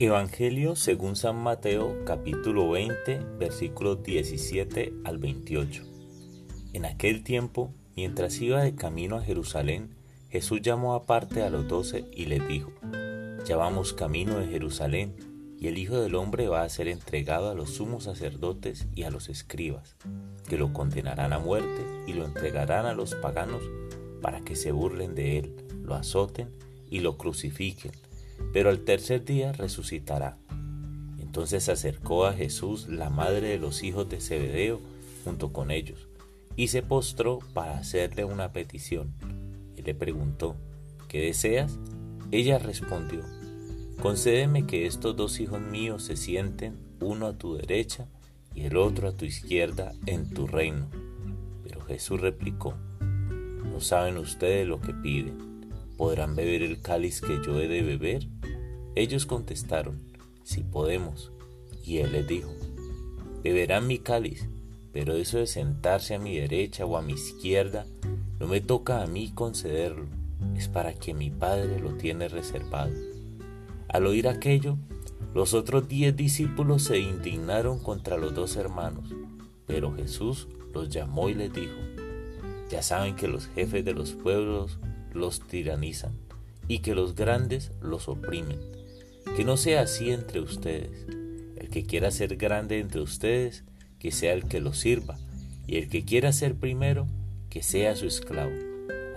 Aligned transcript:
Evangelio 0.00 0.76
según 0.76 1.16
San 1.16 1.42
Mateo 1.42 2.04
capítulo 2.04 2.70
20 2.70 3.18
versículos 3.36 4.00
17 4.04 4.94
al 5.02 5.18
28. 5.18 5.82
En 6.72 6.84
aquel 6.84 7.24
tiempo, 7.24 7.74
mientras 7.96 8.40
iba 8.40 8.62
de 8.62 8.76
camino 8.76 9.16
a 9.16 9.24
Jerusalén, 9.24 9.96
Jesús 10.28 10.62
llamó 10.62 10.94
aparte 10.94 11.42
a 11.42 11.50
los 11.50 11.66
doce 11.66 12.04
y 12.12 12.26
les 12.26 12.46
dijo, 12.46 12.70
Ya 13.44 13.56
vamos 13.56 13.92
camino 13.92 14.38
de 14.38 14.46
Jerusalén, 14.46 15.16
y 15.58 15.66
el 15.66 15.78
Hijo 15.78 16.00
del 16.00 16.14
Hombre 16.14 16.46
va 16.46 16.62
a 16.62 16.68
ser 16.68 16.86
entregado 16.86 17.50
a 17.50 17.54
los 17.54 17.70
sumos 17.70 18.04
sacerdotes 18.04 18.86
y 18.94 19.02
a 19.02 19.10
los 19.10 19.28
escribas, 19.28 19.96
que 20.48 20.58
lo 20.58 20.72
condenarán 20.72 21.32
a 21.32 21.40
muerte 21.40 21.84
y 22.06 22.12
lo 22.12 22.24
entregarán 22.24 22.86
a 22.86 22.94
los 22.94 23.16
paganos 23.16 23.64
para 24.22 24.42
que 24.42 24.54
se 24.54 24.70
burlen 24.70 25.16
de 25.16 25.38
él, 25.38 25.56
lo 25.82 25.96
azoten 25.96 26.52
y 26.88 27.00
lo 27.00 27.18
crucifiquen 27.18 27.90
pero 28.52 28.70
al 28.70 28.80
tercer 28.80 29.24
día 29.24 29.52
resucitará. 29.52 30.36
Entonces 31.18 31.64
se 31.64 31.72
acercó 31.72 32.26
a 32.26 32.32
Jesús 32.32 32.88
la 32.88 33.10
madre 33.10 33.48
de 33.48 33.58
los 33.58 33.82
hijos 33.82 34.08
de 34.08 34.20
Zebedeo 34.20 34.80
junto 35.24 35.52
con 35.52 35.70
ellos, 35.70 36.08
y 36.56 36.68
se 36.68 36.82
postró 36.82 37.40
para 37.52 37.78
hacerle 37.78 38.24
una 38.24 38.52
petición. 38.52 39.12
Y 39.76 39.82
le 39.82 39.94
preguntó, 39.94 40.56
¿qué 41.06 41.20
deseas? 41.20 41.78
Ella 42.30 42.58
respondió, 42.58 43.20
concédeme 44.00 44.66
que 44.66 44.86
estos 44.86 45.16
dos 45.16 45.38
hijos 45.40 45.60
míos 45.60 46.02
se 46.02 46.16
sienten, 46.16 46.76
uno 47.00 47.26
a 47.26 47.38
tu 47.38 47.56
derecha 47.56 48.08
y 48.54 48.62
el 48.62 48.76
otro 48.76 49.08
a 49.08 49.12
tu 49.12 49.24
izquierda, 49.24 49.92
en 50.06 50.30
tu 50.30 50.46
reino. 50.46 50.88
Pero 51.62 51.80
Jesús 51.82 52.20
replicó, 52.20 52.74
no 53.00 53.80
saben 53.80 54.16
ustedes 54.16 54.66
lo 54.66 54.80
que 54.80 54.92
piden. 54.92 55.57
¿Podrán 55.98 56.36
beber 56.36 56.62
el 56.62 56.80
cáliz 56.80 57.20
que 57.20 57.40
yo 57.44 57.60
he 57.60 57.66
de 57.66 57.82
beber? 57.82 58.28
Ellos 58.94 59.26
contestaron, 59.26 60.00
sí 60.44 60.62
podemos. 60.62 61.32
Y 61.84 61.98
él 61.98 62.12
les 62.12 62.28
dijo, 62.28 62.50
beberán 63.42 63.88
mi 63.88 63.98
cáliz, 63.98 64.48
pero 64.92 65.14
eso 65.16 65.38
de 65.38 65.48
sentarse 65.48 66.14
a 66.14 66.20
mi 66.20 66.36
derecha 66.36 66.86
o 66.86 66.96
a 66.96 67.02
mi 67.02 67.14
izquierda, 67.14 67.84
no 68.38 68.46
me 68.46 68.60
toca 68.60 69.02
a 69.02 69.06
mí 69.08 69.32
concederlo, 69.34 70.06
es 70.56 70.68
para 70.68 70.94
que 70.94 71.14
mi 71.14 71.30
Padre 71.30 71.80
lo 71.80 71.94
tiene 71.94 72.28
reservado. 72.28 72.92
Al 73.88 74.06
oír 74.06 74.28
aquello, 74.28 74.78
los 75.34 75.52
otros 75.52 75.88
diez 75.88 76.14
discípulos 76.14 76.84
se 76.84 77.00
indignaron 77.00 77.80
contra 77.80 78.16
los 78.16 78.36
dos 78.36 78.54
hermanos, 78.56 79.12
pero 79.66 79.92
Jesús 79.96 80.46
los 80.72 80.90
llamó 80.90 81.28
y 81.28 81.34
les 81.34 81.52
dijo, 81.52 81.74
ya 82.70 82.82
saben 82.82 83.16
que 83.16 83.26
los 83.26 83.48
jefes 83.48 83.84
de 83.84 83.94
los 83.94 84.12
pueblos 84.12 84.78
los 85.12 85.46
tiranizan 85.46 86.12
y 86.68 86.80
que 86.80 86.94
los 86.94 87.14
grandes 87.14 87.72
los 87.80 88.08
oprimen. 88.08 88.58
Que 89.36 89.44
no 89.44 89.56
sea 89.56 89.82
así 89.82 90.10
entre 90.10 90.40
ustedes. 90.40 91.06
El 91.56 91.70
que 91.70 91.84
quiera 91.84 92.10
ser 92.10 92.36
grande 92.36 92.78
entre 92.78 93.00
ustedes, 93.00 93.64
que 93.98 94.12
sea 94.12 94.32
el 94.32 94.44
que 94.44 94.60
lo 94.60 94.72
sirva, 94.72 95.18
y 95.66 95.76
el 95.76 95.88
que 95.88 96.04
quiera 96.04 96.32
ser 96.32 96.54
primero, 96.54 97.06
que 97.50 97.62
sea 97.62 97.96
su 97.96 98.06
esclavo. 98.06 98.52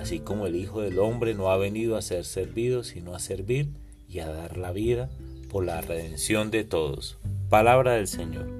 Así 0.00 0.20
como 0.20 0.46
el 0.46 0.56
Hijo 0.56 0.80
del 0.80 0.98
Hombre 0.98 1.34
no 1.34 1.50
ha 1.50 1.56
venido 1.58 1.96
a 1.96 2.02
ser 2.02 2.24
servido, 2.24 2.84
sino 2.84 3.14
a 3.14 3.18
servir 3.18 3.68
y 4.08 4.20
a 4.20 4.28
dar 4.28 4.56
la 4.56 4.72
vida 4.72 5.10
por 5.50 5.64
la 5.64 5.80
redención 5.80 6.50
de 6.50 6.64
todos. 6.64 7.18
Palabra 7.48 7.92
del 7.92 8.06
Señor. 8.06 8.59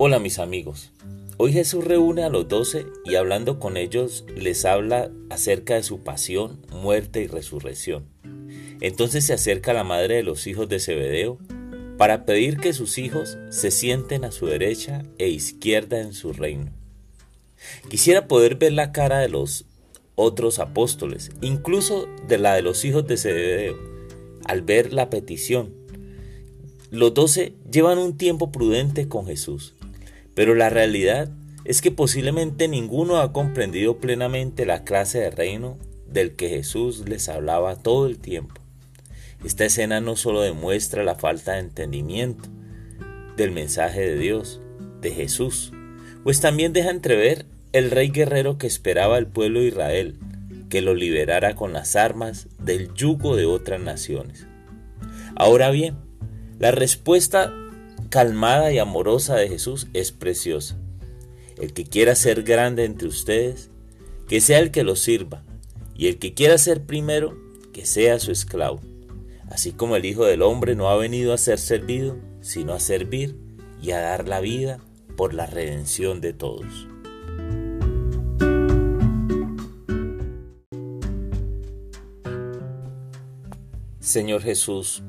Hola 0.00 0.20
mis 0.20 0.38
amigos, 0.38 0.92
hoy 1.38 1.52
Jesús 1.52 1.84
reúne 1.84 2.22
a 2.22 2.28
los 2.28 2.46
doce 2.46 2.86
y 3.04 3.16
hablando 3.16 3.58
con 3.58 3.76
ellos 3.76 4.24
les 4.36 4.64
habla 4.64 5.10
acerca 5.28 5.74
de 5.74 5.82
su 5.82 6.04
pasión, 6.04 6.64
muerte 6.70 7.20
y 7.20 7.26
resurrección. 7.26 8.06
Entonces 8.80 9.24
se 9.24 9.32
acerca 9.32 9.72
la 9.72 9.82
madre 9.82 10.14
de 10.14 10.22
los 10.22 10.46
hijos 10.46 10.68
de 10.68 10.78
Zebedeo 10.78 11.38
para 11.96 12.24
pedir 12.26 12.58
que 12.58 12.74
sus 12.74 12.96
hijos 12.98 13.38
se 13.50 13.72
sienten 13.72 14.24
a 14.24 14.30
su 14.30 14.46
derecha 14.46 15.02
e 15.18 15.30
izquierda 15.30 16.00
en 16.00 16.12
su 16.12 16.32
reino. 16.32 16.70
Quisiera 17.90 18.28
poder 18.28 18.54
ver 18.54 18.74
la 18.74 18.92
cara 18.92 19.18
de 19.18 19.28
los 19.28 19.64
otros 20.14 20.60
apóstoles, 20.60 21.32
incluso 21.40 22.06
de 22.28 22.38
la 22.38 22.54
de 22.54 22.62
los 22.62 22.84
hijos 22.84 23.04
de 23.08 23.16
Zebedeo, 23.16 23.76
al 24.44 24.62
ver 24.62 24.92
la 24.92 25.10
petición. 25.10 25.74
Los 26.92 27.14
doce 27.14 27.54
llevan 27.68 27.98
un 27.98 28.16
tiempo 28.16 28.52
prudente 28.52 29.08
con 29.08 29.26
Jesús 29.26 29.74
pero 30.38 30.54
la 30.54 30.70
realidad 30.70 31.28
es 31.64 31.82
que 31.82 31.90
posiblemente 31.90 32.68
ninguno 32.68 33.16
ha 33.16 33.32
comprendido 33.32 33.98
plenamente 33.98 34.66
la 34.66 34.84
clase 34.84 35.18
de 35.18 35.32
reino 35.32 35.78
del 36.06 36.36
que 36.36 36.48
Jesús 36.48 37.08
les 37.08 37.28
hablaba 37.28 37.74
todo 37.74 38.06
el 38.06 38.20
tiempo. 38.20 38.54
Esta 39.44 39.64
escena 39.64 40.00
no 40.00 40.14
solo 40.14 40.42
demuestra 40.42 41.02
la 41.02 41.16
falta 41.16 41.54
de 41.54 41.58
entendimiento 41.58 42.48
del 43.36 43.50
mensaje 43.50 44.00
de 44.00 44.16
Dios, 44.16 44.60
de 45.00 45.10
Jesús, 45.10 45.72
pues 46.22 46.40
también 46.40 46.72
deja 46.72 46.90
entrever 46.90 47.44
el 47.72 47.90
rey 47.90 48.10
guerrero 48.10 48.58
que 48.58 48.68
esperaba 48.68 49.18
el 49.18 49.26
pueblo 49.26 49.58
de 49.58 49.66
Israel, 49.66 50.20
que 50.68 50.82
lo 50.82 50.94
liberara 50.94 51.56
con 51.56 51.72
las 51.72 51.96
armas 51.96 52.46
del 52.62 52.94
yugo 52.94 53.34
de 53.34 53.46
otras 53.46 53.80
naciones. 53.80 54.46
Ahora 55.34 55.72
bien, 55.72 55.96
la 56.60 56.70
respuesta 56.70 57.52
calmada 58.08 58.72
y 58.72 58.78
amorosa 58.78 59.36
de 59.36 59.48
Jesús 59.48 59.88
es 59.92 60.12
preciosa. 60.12 60.76
El 61.60 61.72
que 61.72 61.84
quiera 61.84 62.14
ser 62.14 62.42
grande 62.42 62.84
entre 62.84 63.08
ustedes, 63.08 63.70
que 64.28 64.40
sea 64.40 64.58
el 64.58 64.70
que 64.70 64.84
lo 64.84 64.96
sirva, 64.96 65.42
y 65.96 66.06
el 66.06 66.18
que 66.18 66.34
quiera 66.34 66.58
ser 66.58 66.84
primero, 66.84 67.36
que 67.72 67.84
sea 67.84 68.18
su 68.18 68.30
esclavo. 68.30 68.80
Así 69.50 69.72
como 69.72 69.96
el 69.96 70.04
Hijo 70.04 70.24
del 70.24 70.42
Hombre 70.42 70.76
no 70.76 70.88
ha 70.88 70.96
venido 70.96 71.32
a 71.32 71.38
ser 71.38 71.58
servido, 71.58 72.16
sino 72.40 72.72
a 72.72 72.80
servir 72.80 73.36
y 73.82 73.90
a 73.92 74.00
dar 74.00 74.28
la 74.28 74.40
vida 74.40 74.78
por 75.16 75.34
la 75.34 75.46
redención 75.46 76.20
de 76.20 76.32
todos. 76.32 76.86
Señor 84.00 84.42
Jesús, 84.42 85.02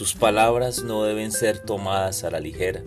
tus 0.00 0.14
palabras 0.14 0.82
no 0.82 1.04
deben 1.04 1.30
ser 1.30 1.58
tomadas 1.58 2.24
a 2.24 2.30
la 2.30 2.40
ligera. 2.40 2.82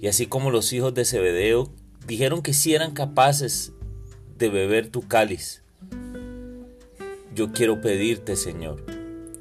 Y 0.00 0.06
así 0.06 0.24
como 0.24 0.50
los 0.50 0.72
hijos 0.72 0.94
de 0.94 1.04
Zebedeo 1.04 1.70
dijeron 2.06 2.40
que 2.40 2.54
sí 2.54 2.74
eran 2.74 2.92
capaces 2.94 3.74
de 4.38 4.48
beber 4.48 4.88
tu 4.88 5.06
cáliz, 5.06 5.62
yo 7.34 7.52
quiero 7.52 7.82
pedirte, 7.82 8.34
Señor, 8.36 8.82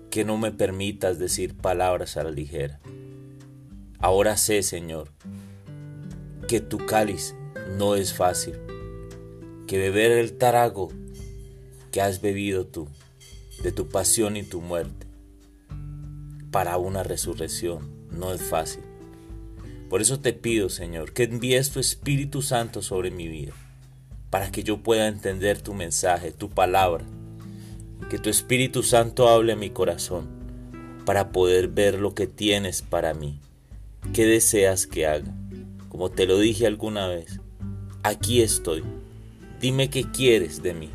que 0.09 0.25
no 0.25 0.37
me 0.37 0.51
permitas 0.51 1.17
decir 1.17 1.55
palabras 1.55 2.17
a 2.17 2.25
la 2.25 2.31
ligera. 2.31 2.81
Ahora 3.99 4.35
sé, 4.35 4.61
Señor, 4.61 5.07
que 6.49 6.59
tu 6.59 6.85
cáliz 6.85 7.35
no 7.77 7.95
es 7.95 8.13
fácil, 8.13 8.55
que 9.65 9.77
beber 9.77 10.11
el 10.11 10.37
tarago 10.37 10.91
que 11.93 12.01
has 12.01 12.19
bebido 12.19 12.67
tú, 12.67 12.89
de 13.63 13.71
tu 13.71 13.87
pasión 13.87 14.35
y 14.35 14.43
tu 14.43 14.59
muerte, 14.59 15.04
para 16.55 16.77
una 16.77 17.03
resurrección 17.03 17.91
no 18.11 18.31
es 18.33 18.41
fácil. 18.41 18.81
Por 19.89 20.01
eso 20.01 20.21
te 20.21 20.31
pido, 20.31 20.69
Señor, 20.69 21.11
que 21.11 21.23
envíes 21.23 21.71
tu 21.71 21.81
Espíritu 21.81 22.41
Santo 22.41 22.81
sobre 22.81 23.11
mi 23.11 23.27
vida, 23.27 23.51
para 24.29 24.53
que 24.53 24.63
yo 24.63 24.81
pueda 24.81 25.09
entender 25.09 25.59
tu 25.59 25.73
mensaje, 25.73 26.31
tu 26.31 26.49
palabra, 26.49 27.03
que 28.09 28.19
tu 28.19 28.29
Espíritu 28.29 28.83
Santo 28.83 29.27
hable 29.27 29.51
a 29.51 29.57
mi 29.57 29.69
corazón, 29.69 30.29
para 31.05 31.33
poder 31.33 31.67
ver 31.67 31.99
lo 31.99 32.15
que 32.15 32.25
tienes 32.25 32.81
para 32.81 33.13
mí. 33.13 33.41
¿Qué 34.13 34.25
deseas 34.25 34.87
que 34.87 35.07
haga? 35.07 35.35
Como 35.89 36.09
te 36.09 36.25
lo 36.25 36.39
dije 36.39 36.67
alguna 36.67 37.09
vez, 37.09 37.41
aquí 38.01 38.41
estoy. 38.41 38.81
Dime 39.59 39.89
qué 39.89 40.09
quieres 40.09 40.63
de 40.63 40.73
mí. 40.73 40.89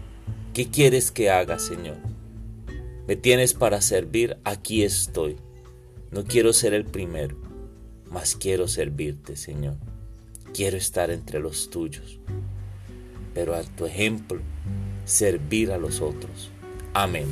¿Qué 0.54 0.70
quieres 0.70 1.10
que 1.10 1.28
haga, 1.28 1.58
Señor? 1.58 1.98
Me 3.06 3.14
tienes 3.14 3.52
para 3.52 3.82
servir, 3.82 4.38
aquí 4.44 4.84
estoy. 4.84 5.36
No 6.10 6.24
quiero 6.24 6.52
ser 6.52 6.74
el 6.74 6.84
primero, 6.84 7.36
mas 8.10 8.34
quiero 8.34 8.66
servirte, 8.66 9.36
Señor. 9.36 9.76
Quiero 10.52 10.76
estar 10.76 11.10
entre 11.10 11.38
los 11.38 11.70
tuyos, 11.70 12.18
pero 13.32 13.54
a 13.54 13.62
tu 13.62 13.86
ejemplo, 13.86 14.40
servir 15.04 15.70
a 15.70 15.78
los 15.78 16.00
otros. 16.00 16.50
Amén. 16.94 17.28